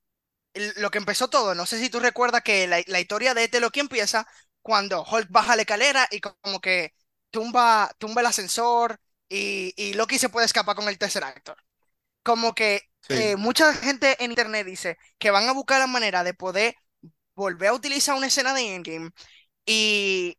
[0.54, 3.45] el- lo que empezó todo, no sé si tú recuerdas que la, la historia de
[3.45, 4.28] este Loki empieza
[4.62, 6.93] cuando Hulk baja la escalera y como que
[7.32, 11.58] tumba, tumba el ascensor y, y Loki se puede escapar con el tercer actor
[12.24, 13.13] como que Sí.
[13.13, 16.76] eh, mucha gente en internet dice que van a buscar la manera de poder
[17.36, 19.12] volver a utilizar una escena de Endgame
[19.65, 20.38] y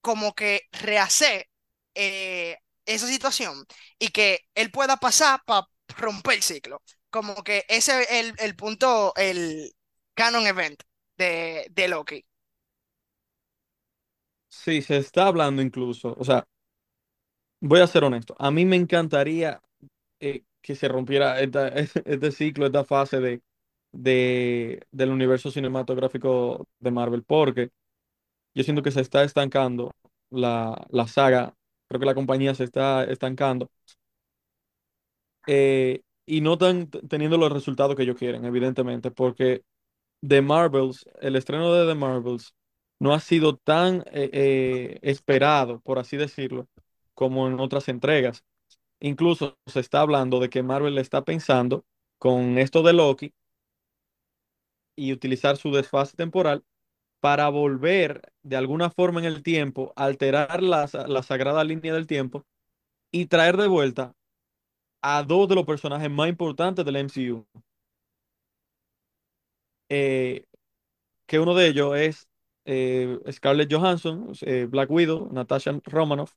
[0.00, 1.48] como que rehacer
[1.96, 3.66] eh, esa situación
[4.00, 6.82] y que él pueda pasar para romper el ciclo.
[7.10, 9.72] Como que ese es el, el punto, el
[10.14, 10.82] canon event
[11.18, 12.26] de, de Loki.
[14.48, 16.14] Sí, se está hablando incluso.
[16.18, 16.46] O sea,
[17.60, 18.34] voy a ser honesto.
[18.38, 19.60] A mí me encantaría
[20.20, 21.68] eh, que se rompiera esta-
[22.06, 23.42] este ciclo, esta fase de,
[23.92, 27.70] de, del universo cinematográfico de Marvel, porque
[28.54, 29.92] yo siento que se está estancando
[30.30, 31.55] la, la saga.
[31.88, 33.70] Creo que la compañía se está estancando
[35.46, 39.62] eh, y no están teniendo los resultados que ellos quieren, evidentemente, porque
[40.26, 42.54] The Marvels, el estreno de The Marvels,
[43.00, 46.68] no ha sido tan eh, eh, esperado, por así decirlo,
[47.14, 48.44] como en otras entregas.
[49.00, 51.86] Incluso se está hablando de que Marvel está pensando
[52.18, 53.34] con esto de Loki
[54.96, 56.64] y utilizar su desfase temporal
[57.20, 62.44] para volver de alguna forma en el tiempo, alterar la, la sagrada línea del tiempo
[63.10, 64.14] y traer de vuelta
[65.02, 67.46] a dos de los personajes más importantes del MCU.
[69.88, 70.44] Eh,
[71.26, 72.28] que uno de ellos es
[72.64, 76.34] eh, Scarlett Johansson, eh, Black Widow, Natasha Romanoff.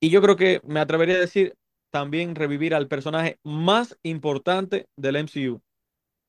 [0.00, 1.54] Y yo creo que me atrevería a decir
[1.90, 5.62] también revivir al personaje más importante del MCU,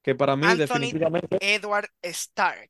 [0.03, 2.69] que para mí Anthony definitivamente, Edward Stark.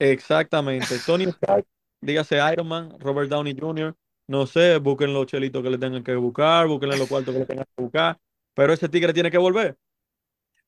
[0.00, 1.66] Exactamente, Tony Stark,
[2.02, 3.96] dígase Iron Man, Robert Downey Jr.,
[4.28, 7.46] no sé, busquen los chelitos que le tengan que buscar, busquen los cuartos que le
[7.46, 8.18] tengan que buscar,
[8.54, 9.78] pero ese tigre tiene que volver.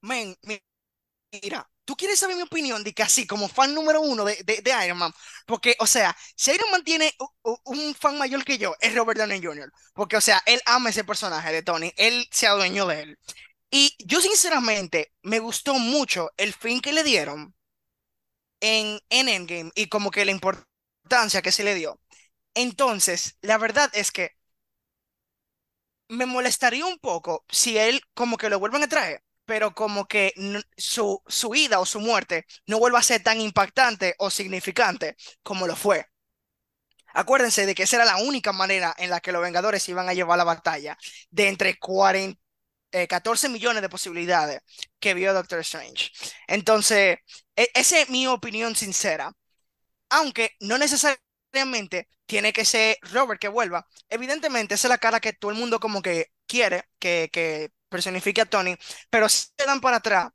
[0.03, 0.37] Men,
[1.43, 4.87] mira, tú quieres saber mi opinión de que así, como fan número uno de, de,
[4.87, 5.13] Iron Man,
[5.47, 8.95] porque, o sea, si Iron Man tiene u- u- un fan mayor que yo, es
[8.95, 12.87] Robert Downey Jr., porque, o sea, él ama ese personaje de Tony, él se adueñó
[12.87, 13.19] de él.
[13.71, 17.55] Y yo, sinceramente, me gustó mucho el fin que le dieron
[18.63, 22.01] en, en Endgame y como que la importancia que se le dio.
[22.55, 24.33] Entonces, la verdad es que
[26.09, 30.33] me molestaría un poco si él como que lo vuelven a traer, pero como que
[30.77, 35.67] su, su ida o su muerte no vuelva a ser tan impactante o significante como
[35.67, 36.07] lo fue.
[37.15, 40.15] Acuérdense de que esa era la única manera en la que los Vengadores iban a
[40.15, 40.97] llevar la batalla,
[41.31, 42.41] de entre 40,
[42.93, 44.61] eh, 14 millones de posibilidades
[45.01, 46.11] que vio Doctor Strange.
[46.49, 47.19] Entonces,
[47.57, 49.33] e- esa es mi opinión sincera
[50.11, 53.87] aunque no necesariamente tiene que ser Robert que vuelva.
[54.09, 58.41] Evidentemente, esa es la cara que todo el mundo como que quiere que, que personifique
[58.43, 58.77] a Tony,
[59.11, 60.31] pero si se dan para atrás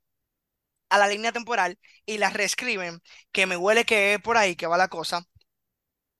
[0.89, 4.67] a la línea temporal y la reescriben, que me huele que es por ahí que
[4.67, 5.24] va la cosa,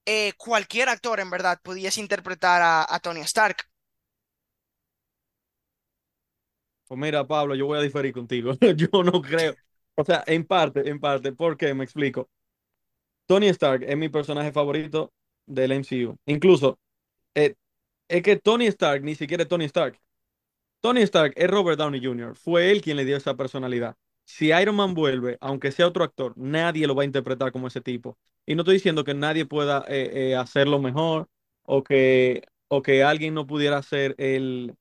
[0.06, 3.58] eh, cualquier actor en verdad pudiese interpretar a, a Tony Stark.
[6.88, 8.54] Pues mira, Pablo, yo voy a diferir contigo.
[8.76, 9.56] Yo no creo.
[9.96, 11.74] O sea, en parte, en parte, ¿por qué?
[11.74, 12.30] Me explico.
[13.26, 15.12] Tony Stark es mi personaje favorito
[15.46, 16.18] del MCU.
[16.26, 16.80] Incluso,
[17.36, 17.56] eh,
[18.08, 20.00] es que Tony Stark ni siquiera es Tony Stark.
[20.82, 22.36] Tony Stark es Robert Downey Jr.
[22.36, 23.96] Fue él quien le dio esa personalidad.
[24.26, 27.82] Si Iron Man vuelve, aunque sea otro actor, nadie lo va a interpretar como ese
[27.82, 28.18] tipo.
[28.46, 31.28] Y no estoy diciendo que nadie pueda eh, eh, hacerlo mejor
[31.64, 34.76] o que, o que alguien no pudiera hacer el,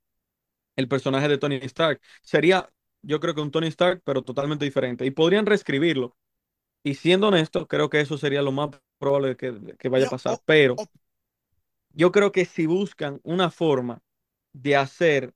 [0.77, 2.01] el personaje de Tony Stark.
[2.23, 2.71] Sería,
[3.03, 5.07] yo creo que un Tony Stark, pero totalmente diferente.
[5.07, 6.17] Y podrían reescribirlo.
[6.85, 10.41] Y siendo honesto, creo que eso sería lo más probable que, que vaya a pasar.
[10.47, 10.83] Pero
[11.93, 14.01] yo creo que si buscan una forma
[14.53, 15.35] de hacer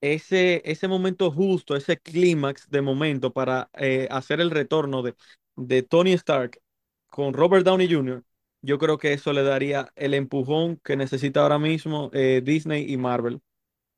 [0.00, 5.16] ese, ese momento justo, ese clímax de momento para eh, hacer el retorno de,
[5.56, 6.60] de Tony Stark
[7.08, 8.24] con Robert Downey Jr.,
[8.62, 12.96] yo creo que eso le daría el empujón que necesita ahora mismo eh, Disney y
[12.98, 13.42] Marvel,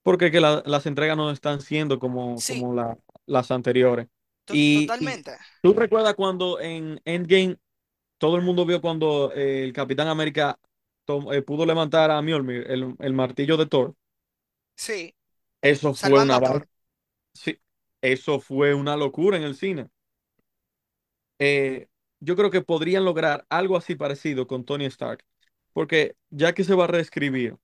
[0.06, 4.08] porque que la- las entregas no están siendo como, sí, como la- las anteriores.
[4.50, 5.36] Y, y totalmente.
[5.62, 7.58] tú recuerdas cuando en Endgame
[8.18, 10.58] todo el mundo vio cuando eh, el Capitán América
[11.32, 13.96] eh, pudo levantar a Mjolnir, el, el martillo de Thor.
[14.76, 15.14] Sí,
[15.62, 16.40] Eso fue una.
[17.34, 17.58] Sí,
[18.02, 19.90] eso fue una locura en el cine.
[21.38, 21.88] Eh,
[22.20, 25.24] yo creo que podrían lograr algo así parecido con Tony Stark,
[25.72, 27.58] porque ya que se va a reescribir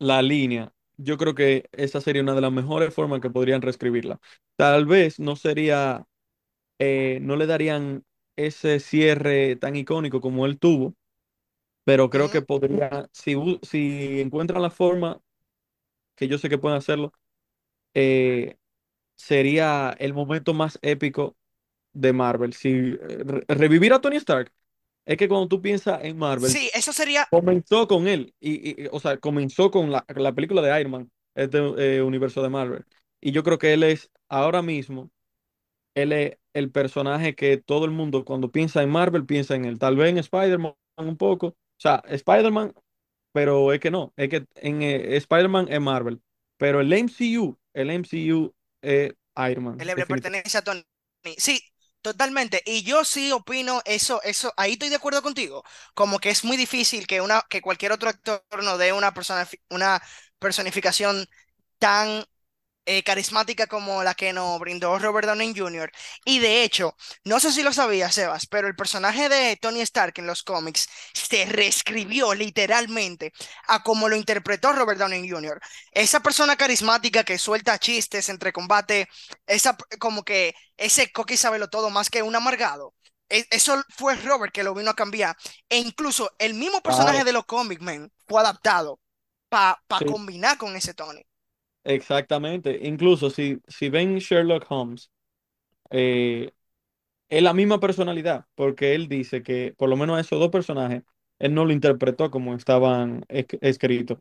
[0.00, 4.20] la línea, yo creo que esa sería una de las mejores formas que podrían reescribirla.
[4.56, 6.06] Tal vez no sería,
[6.78, 8.04] eh, no le darían
[8.36, 10.94] ese cierre tan icónico como él tuvo,
[11.84, 15.20] pero creo que podría, si, si encuentran la forma,
[16.16, 17.12] que yo sé que pueden hacerlo,
[17.94, 18.56] eh,
[19.16, 21.36] sería el momento más épico
[21.94, 22.54] de Marvel.
[22.54, 24.52] Si eh, re- revivir a Tony Stark,
[25.08, 28.88] es que cuando tú piensas en Marvel, Sí, eso sería, comenzó con él, y, y-
[28.92, 31.58] o sea, comenzó con la, la película de Iron Man, este
[31.98, 32.86] eh, universo de Marvel.
[33.20, 35.10] Y yo creo que él es, ahora mismo,
[35.94, 39.78] él es el personaje que todo el mundo, cuando piensa en Marvel, piensa en él.
[39.78, 41.48] Tal vez en Spider-Man un poco.
[41.48, 42.74] O sea, Spider-Man
[43.32, 46.20] pero es que no, es que en eh, Spider-Man es Marvel,
[46.58, 49.14] pero el MCU, el MCU es
[49.50, 50.30] Iron él Man, le definitivamente.
[50.30, 50.84] pertenece a Tony.
[51.36, 51.60] Sí,
[52.02, 52.62] totalmente.
[52.66, 55.64] Y yo sí opino eso, eso, ahí estoy de acuerdo contigo.
[55.94, 59.46] Como que es muy difícil que una, que cualquier otro actor no dé una persona,
[59.70, 60.00] una
[60.38, 61.26] personificación
[61.78, 62.24] tan
[62.88, 65.90] eh, carismática como la que nos brindó Robert Downey Jr.
[66.24, 70.14] Y de hecho, no sé si lo sabías, Sebas, pero el personaje de Tony Stark
[70.18, 73.32] en los cómics se reescribió literalmente
[73.68, 75.60] a como lo interpretó Robert Downey Jr.
[75.92, 79.08] Esa persona carismática que suelta chistes entre combate,
[79.46, 82.94] esa como que ese coque sabe todo más que un amargado.
[83.28, 85.36] E- Eso fue Robert que lo vino a cambiar.
[85.68, 89.00] E incluso el mismo personaje de los cómics, man, fue adaptado
[89.48, 91.22] para Sí, combinar con ese Tony.
[91.88, 92.80] Exactamente.
[92.86, 95.10] Incluso si, si ven Sherlock Holmes,
[95.90, 96.52] eh,
[97.28, 101.02] es la misma personalidad, porque él dice que por lo menos a esos dos personajes,
[101.38, 104.18] él no lo interpretó como estaban es- escritos.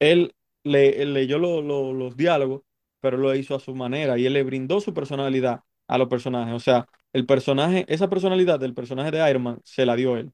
[0.00, 0.34] Él
[0.64, 2.62] le, él leyó lo- lo- los diálogos,
[3.00, 6.54] pero lo hizo a su manera y él le brindó su personalidad a los personajes.
[6.54, 10.32] O sea, el personaje, esa personalidad del personaje de Iron Man se la dio él.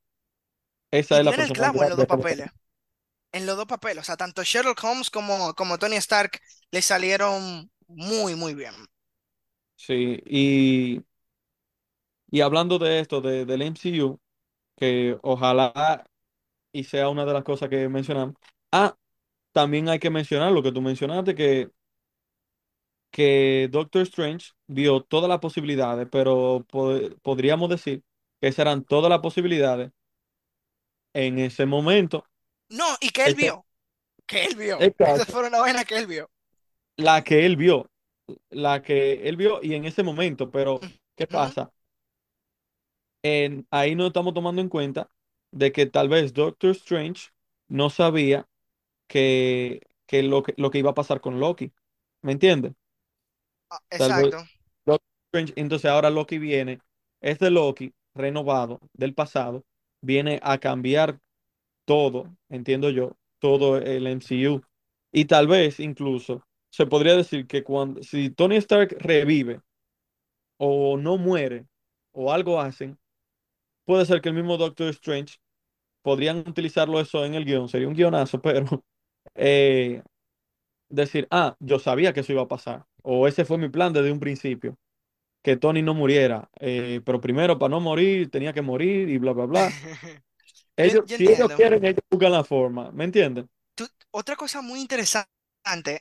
[0.93, 2.49] Esa Y es la tienen el clavo en personalidad los dos papeles.
[3.33, 4.03] En los dos papeles.
[4.03, 8.75] O sea, tanto Sherlock Holmes como, como Tony Stark le salieron muy, muy bien.
[9.77, 11.03] Sí, y,
[12.31, 14.21] y hablando de esto, de, del MCU,
[14.77, 16.05] que ojalá
[16.73, 18.37] y sea una de las cosas que mencionamos.
[18.73, 18.97] Ah,
[19.53, 21.71] también hay que mencionar lo que tú mencionaste, que,
[23.11, 28.03] que Doctor Strange vio todas las posibilidades, pero po- podríamos decir
[28.41, 29.91] que esas eran todas las posibilidades
[31.15, 32.25] en ese momento.
[32.69, 33.67] No, y que él Esa- vio,
[34.27, 34.91] que él vio.
[35.03, 36.31] Esa exacto, fue una vaina que él vio.
[36.97, 37.91] La que él vio,
[38.51, 40.81] la que él vio y en ese momento, pero
[41.17, 41.73] ¿qué pasa?
[43.23, 45.11] En, ahí no estamos tomando en cuenta
[45.51, 47.31] de que tal vez Doctor Strange
[47.69, 48.49] no sabía
[49.09, 51.73] que, que, lo, que lo que iba a pasar con Loki.
[52.23, 52.73] ¿Me entiendes?
[53.71, 54.39] Ah, Exacto.
[54.85, 56.81] Doctor Strange, entonces ahora Loki viene,
[57.21, 59.65] este Loki renovado del pasado,
[60.01, 61.21] viene a cambiar
[61.87, 64.63] todo, entiendo yo, todo el MCU.
[65.13, 69.61] Y tal vez incluso se podría decir que cuando, si Tony Stark revive
[70.59, 71.67] o no muere
[72.13, 72.99] o algo hacen,
[73.85, 75.37] puede ser que el mismo Doctor Strange
[76.03, 78.85] podrían utilizarlo eso en el guion, sería un guionazo, pero
[79.35, 80.03] eh,
[80.89, 84.13] decir, ah, yo sabía que eso iba a pasar, o ese fue mi plan desde
[84.13, 84.77] un principio,
[85.43, 89.33] que Tony no muriera, eh, pero primero para no morir tenía que morir y bla,
[89.33, 89.77] bla, bla.
[90.77, 93.49] Ellos, yo si ellos quieren, ellos buscan la forma, ¿me entienden?
[93.75, 95.31] Tú- otra cosa muy interesante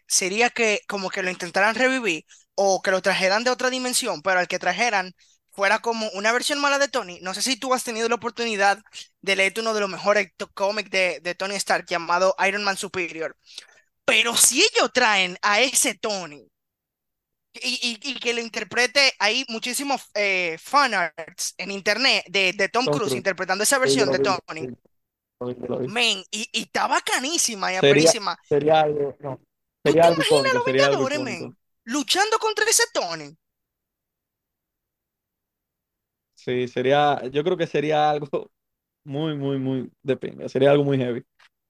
[0.08, 2.26] sería que como que lo intentaran revivir
[2.56, 5.14] o que lo trajeran de otra dimensión, pero al que trajeran
[5.52, 7.20] fuera como una versión mala de Tony.
[7.22, 8.80] No sé si tú has tenido la oportunidad
[9.22, 13.38] de leer uno de los mejores cómics de, de Tony Stark llamado Iron Man Superior.
[14.06, 16.48] Pero si ellos traen a ese Tony
[17.54, 22.88] y, y- y que lo interprete, hay muchísimos eh, fanarts en internet de, de Tom
[22.88, 24.68] Tom Cruise interpretando esa versión de Tony.
[25.40, 25.86] sí.
[25.86, 28.14] Men, y, y está bacanísima y Sería,
[28.50, 29.46] sería algo, no, ¿Tú
[29.86, 30.22] sería algo
[30.54, 31.58] los sería Vengadores, men?
[31.86, 33.38] Luchando contra ese Tony.
[36.34, 38.52] Sí, sería, yo creo que sería algo
[39.04, 41.24] muy, muy, muy de pinga, sería algo muy heavy.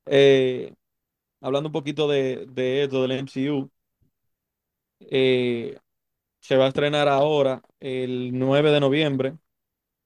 [0.07, 0.73] Eh,
[1.41, 3.71] hablando un poquito de, de esto, del MCU,
[5.01, 5.77] eh,
[6.41, 9.37] se va a estrenar ahora, el 9 de noviembre,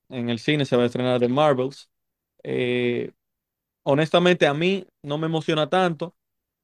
[0.10, 1.89] en el cine se va a estrenar The Marvels.
[2.43, 3.12] Eh,
[3.84, 6.15] honestamente, a mí no me emociona tanto,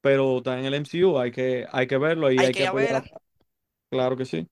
[0.05, 3.03] pero está en el MCU, hay que, hay que verlo y Hay hay que apoyar,
[3.89, 4.47] claro que sí.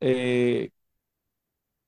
[0.00, 0.70] Eh,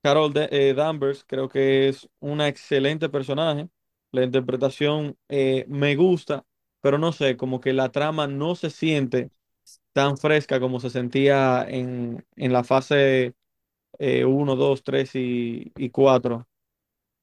[0.02, 3.68] Carol de- eh, Danvers creo que es una excelente personaje.
[4.12, 6.44] La interpretación eh, me gusta,
[6.80, 9.30] pero no sé, como que la trama no se siente
[9.92, 13.34] tan fresca como se sentía en, en la fase
[13.98, 16.48] eh, 1, 2, 3 y, y 4.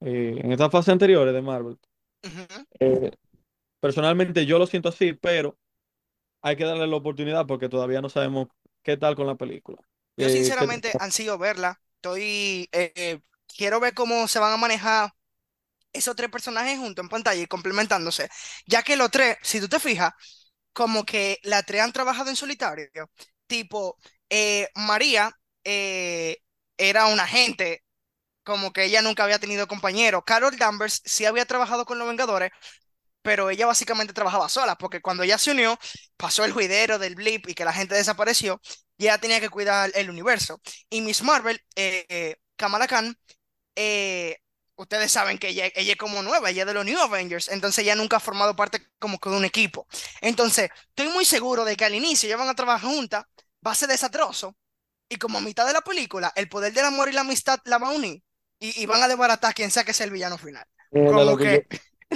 [0.02, 1.78] eh, en estas fases anteriores de Marvel.
[2.80, 3.12] Eh,
[3.86, 5.58] personalmente yo lo siento así, pero
[6.42, 8.48] hay que darle la oportunidad porque todavía no sabemos
[8.84, 9.80] qué tal con la película.
[10.18, 11.82] Yo Eh, ¿qué- sinceramente ansío verla.
[11.96, 13.22] Estoy, eh, eh,
[13.58, 15.12] quiero ver cómo se van a manejar
[15.94, 18.30] esos tres personajes juntos en pantalla y complementándose.
[18.68, 20.14] Ya que los tres, si tú te fijas,
[20.74, 22.88] como que las tres han trabajado en solitario.
[23.48, 23.98] Tipo,
[24.76, 25.32] María
[26.78, 27.84] era una agente,
[28.44, 30.24] como que ella nunca había tenido compañero.
[30.24, 32.52] Carol Danvers sí había trabajado con los Vengadores,
[33.26, 35.80] pero ella básicamente trabajaba sola, porque cuando ella se unió,
[36.16, 38.62] pasó el juidero del blip y que la gente desapareció,
[39.00, 40.62] y ella tenía que cuidar el universo.
[40.92, 43.18] Y Miss Marvel, eh, eh, Kamala Khan,
[43.76, 44.38] eh,
[44.76, 47.84] ustedes saben que ella, ella es como nueva, ella es de los New Avengers, entonces
[47.84, 49.88] ella nunca ha formado parte como que de un equipo.
[50.22, 53.26] Entonces, estoy muy seguro de que al inicio ellas van a trabajar juntas,
[53.66, 54.56] va a ser desastroso,
[55.10, 57.80] y como a mitad de la película, el poder del amor y la amistad la
[57.80, 58.22] va a unir,
[58.60, 60.66] y, y van a desbaratar a quien sea que sea el villano final.
[60.92, 61.68] Mierda, Como yo, que,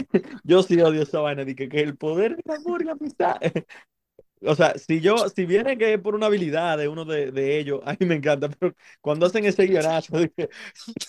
[0.43, 3.37] yo sí odio esa vaina de que, que el poder del amor y la amistad.
[4.41, 7.59] O sea, si yo, si viene que es por una habilidad de uno de, de
[7.59, 10.47] ellos, a mí me encanta, pero cuando hacen ese guionazo que,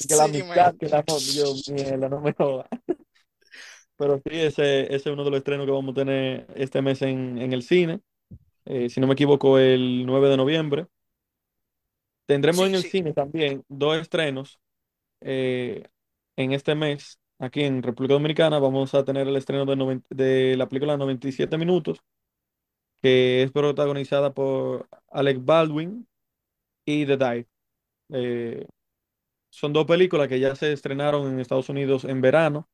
[0.09, 0.79] que la amistad, man.
[0.79, 2.67] que el amor, yo, mierda, no me jodas.
[3.97, 7.03] Pero sí, ese, ese es uno de los estrenos que vamos a tener este mes
[7.03, 8.01] en, en el cine.
[8.65, 10.87] Eh, si no me equivoco, el 9 de noviembre.
[12.27, 12.91] Tendremos en el sí.
[12.91, 14.59] cine también dos estrenos
[15.21, 15.85] eh,
[16.37, 17.20] en este mes.
[17.41, 21.57] Aquí en República Dominicana vamos a tener el estreno de, noven- de la película 97
[21.59, 22.01] minutos,
[23.03, 26.07] que es protagonizada por Alec Baldwin
[26.87, 27.49] y The Dive.
[28.11, 28.67] Eh,
[29.51, 32.69] son dos películas que ya se estrenaron en Estados Unidos en verano,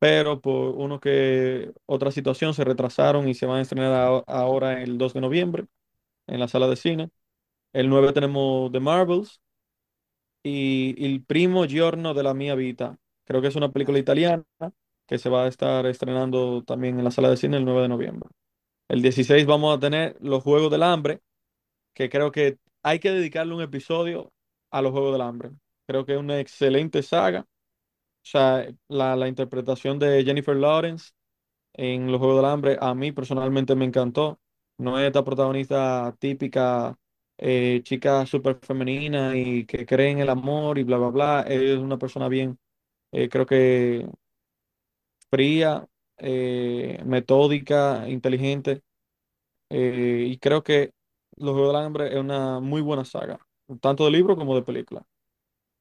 [0.00, 4.82] pero por uno que otra situación se retrasaron y se van a estrenar a- ahora
[4.82, 5.66] el 2 de noviembre
[6.28, 7.10] en la sala de cine.
[7.74, 9.40] El 9 tenemos The Marvels
[10.42, 12.98] y El primo giorno de la mia vita.
[13.26, 14.44] Creo que es una película italiana
[15.06, 17.88] que se va a estar estrenando también en la sala de cine el 9 de
[17.88, 18.30] noviembre.
[18.88, 21.20] El 16 vamos a tener Los Juegos del Hambre,
[21.94, 24.32] que creo que hay que dedicarle un episodio
[24.70, 25.50] a los Juegos del Hambre.
[25.86, 27.42] Creo que es una excelente saga.
[28.24, 31.12] O sea, la, la interpretación de Jennifer Lawrence
[31.74, 32.78] en los Juegos del Hambre.
[32.80, 34.40] A mí personalmente me encantó.
[34.78, 36.96] No es esta protagonista típica,
[37.38, 41.42] eh, chica súper femenina y que cree en el amor y bla, bla, bla.
[41.48, 42.58] Es una persona bien,
[43.12, 44.06] eh, creo que
[45.30, 45.86] fría,
[46.18, 48.82] eh, metódica, inteligente.
[49.70, 50.92] eh, y creo que
[51.36, 53.38] Los Juegos del Hambre es una muy buena saga,
[53.80, 55.06] tanto de libro como de película.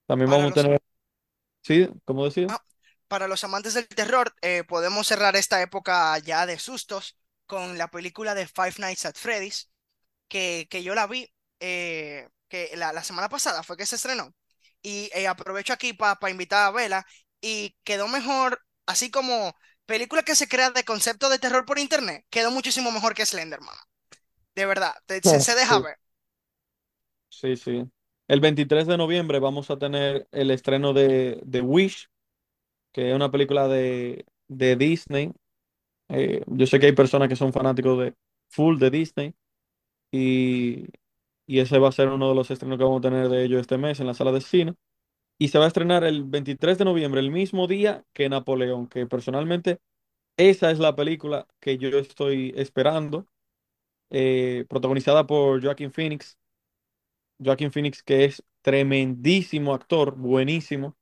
[0.08, 0.82] También Para vamos a los, tener,
[1.64, 2.48] sí, como decía.
[2.48, 2.60] ah,
[3.08, 7.90] para los amantes del terror, eh, podemos cerrar esta época ya de sustos con la
[7.90, 9.70] película de Five Nights at Freddy's,
[10.28, 14.36] que, que yo la vi eh, que la, la semana pasada fue que se estrenó.
[14.86, 17.06] Y eh, aprovecho aquí para invitar a Vela
[17.42, 19.56] y quedó mejor, así como
[19.88, 23.76] película que se crea de concepto de terror por internet, quedó muchísimo mejor que Slenderman.
[24.56, 25.98] De verdad, te- se, se deja Sí, ver.
[27.30, 27.84] sí, sí.
[28.28, 32.08] El 23 de noviembre vamos a tener el estreno de, de Wish,
[32.94, 35.32] que es una película de, de Disney.
[36.10, 38.16] Eh, yo sé que hay personas que son fanáticos de
[38.50, 39.36] full de Disney
[40.12, 40.88] y,
[41.48, 43.62] y ese va a ser uno de los estrenos que vamos a tener de ellos
[43.62, 44.76] este mes en la sala de cine.
[45.40, 49.08] Y se va a estrenar el 23 de noviembre, el mismo día que Napoleón, que
[49.08, 49.80] personalmente
[50.38, 53.28] esa es la película que yo estoy esperando,
[54.12, 56.38] eh, protagonizada por Joaquin Phoenix.
[57.44, 60.96] Joaquin Phoenix, que es tremendísimo actor, buenísimo.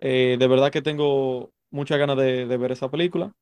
[0.00, 3.34] Eh, de verdad que tengo muchas ganas de, de ver esa película.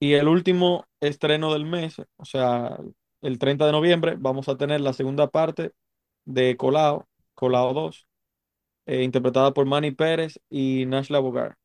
[0.00, 2.78] Y el último estreno del mes, o sea,
[3.24, 5.72] el 30 de noviembre, vamos a tener la segunda parte
[6.24, 8.06] de Colao, Colao 2,
[8.86, 11.56] eh, interpretada por Manny Pérez y Nashla Bogar.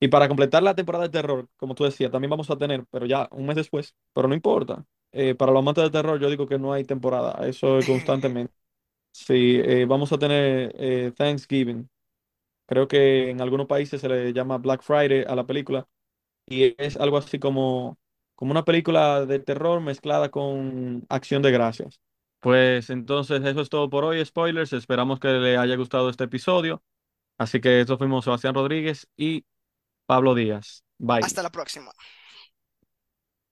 [0.00, 3.06] Y para completar la temporada de terror, como tú decías, también vamos a tener, pero
[3.06, 4.84] ya un mes después, pero no importa.
[5.12, 8.52] Eh, para los amantes del terror, yo digo que no hay temporada, eso es constantemente.
[9.12, 11.88] Sí, eh, vamos a tener Thanksgiving.
[12.66, 15.88] Creo que en algunos países se le llama Black Friday a la película
[16.46, 17.98] y es algo así como,
[18.36, 22.00] como una película de terror mezclada con acción de gracias.
[22.38, 24.72] Pues entonces eso es todo por hoy, spoilers.
[24.72, 26.82] Esperamos que le haya gustado este episodio.
[27.38, 29.44] Así que esto fuimos Sebastián Rodríguez y
[30.06, 30.84] Pablo Díaz.
[30.98, 31.20] Bye.
[31.24, 31.90] Hasta la próxima.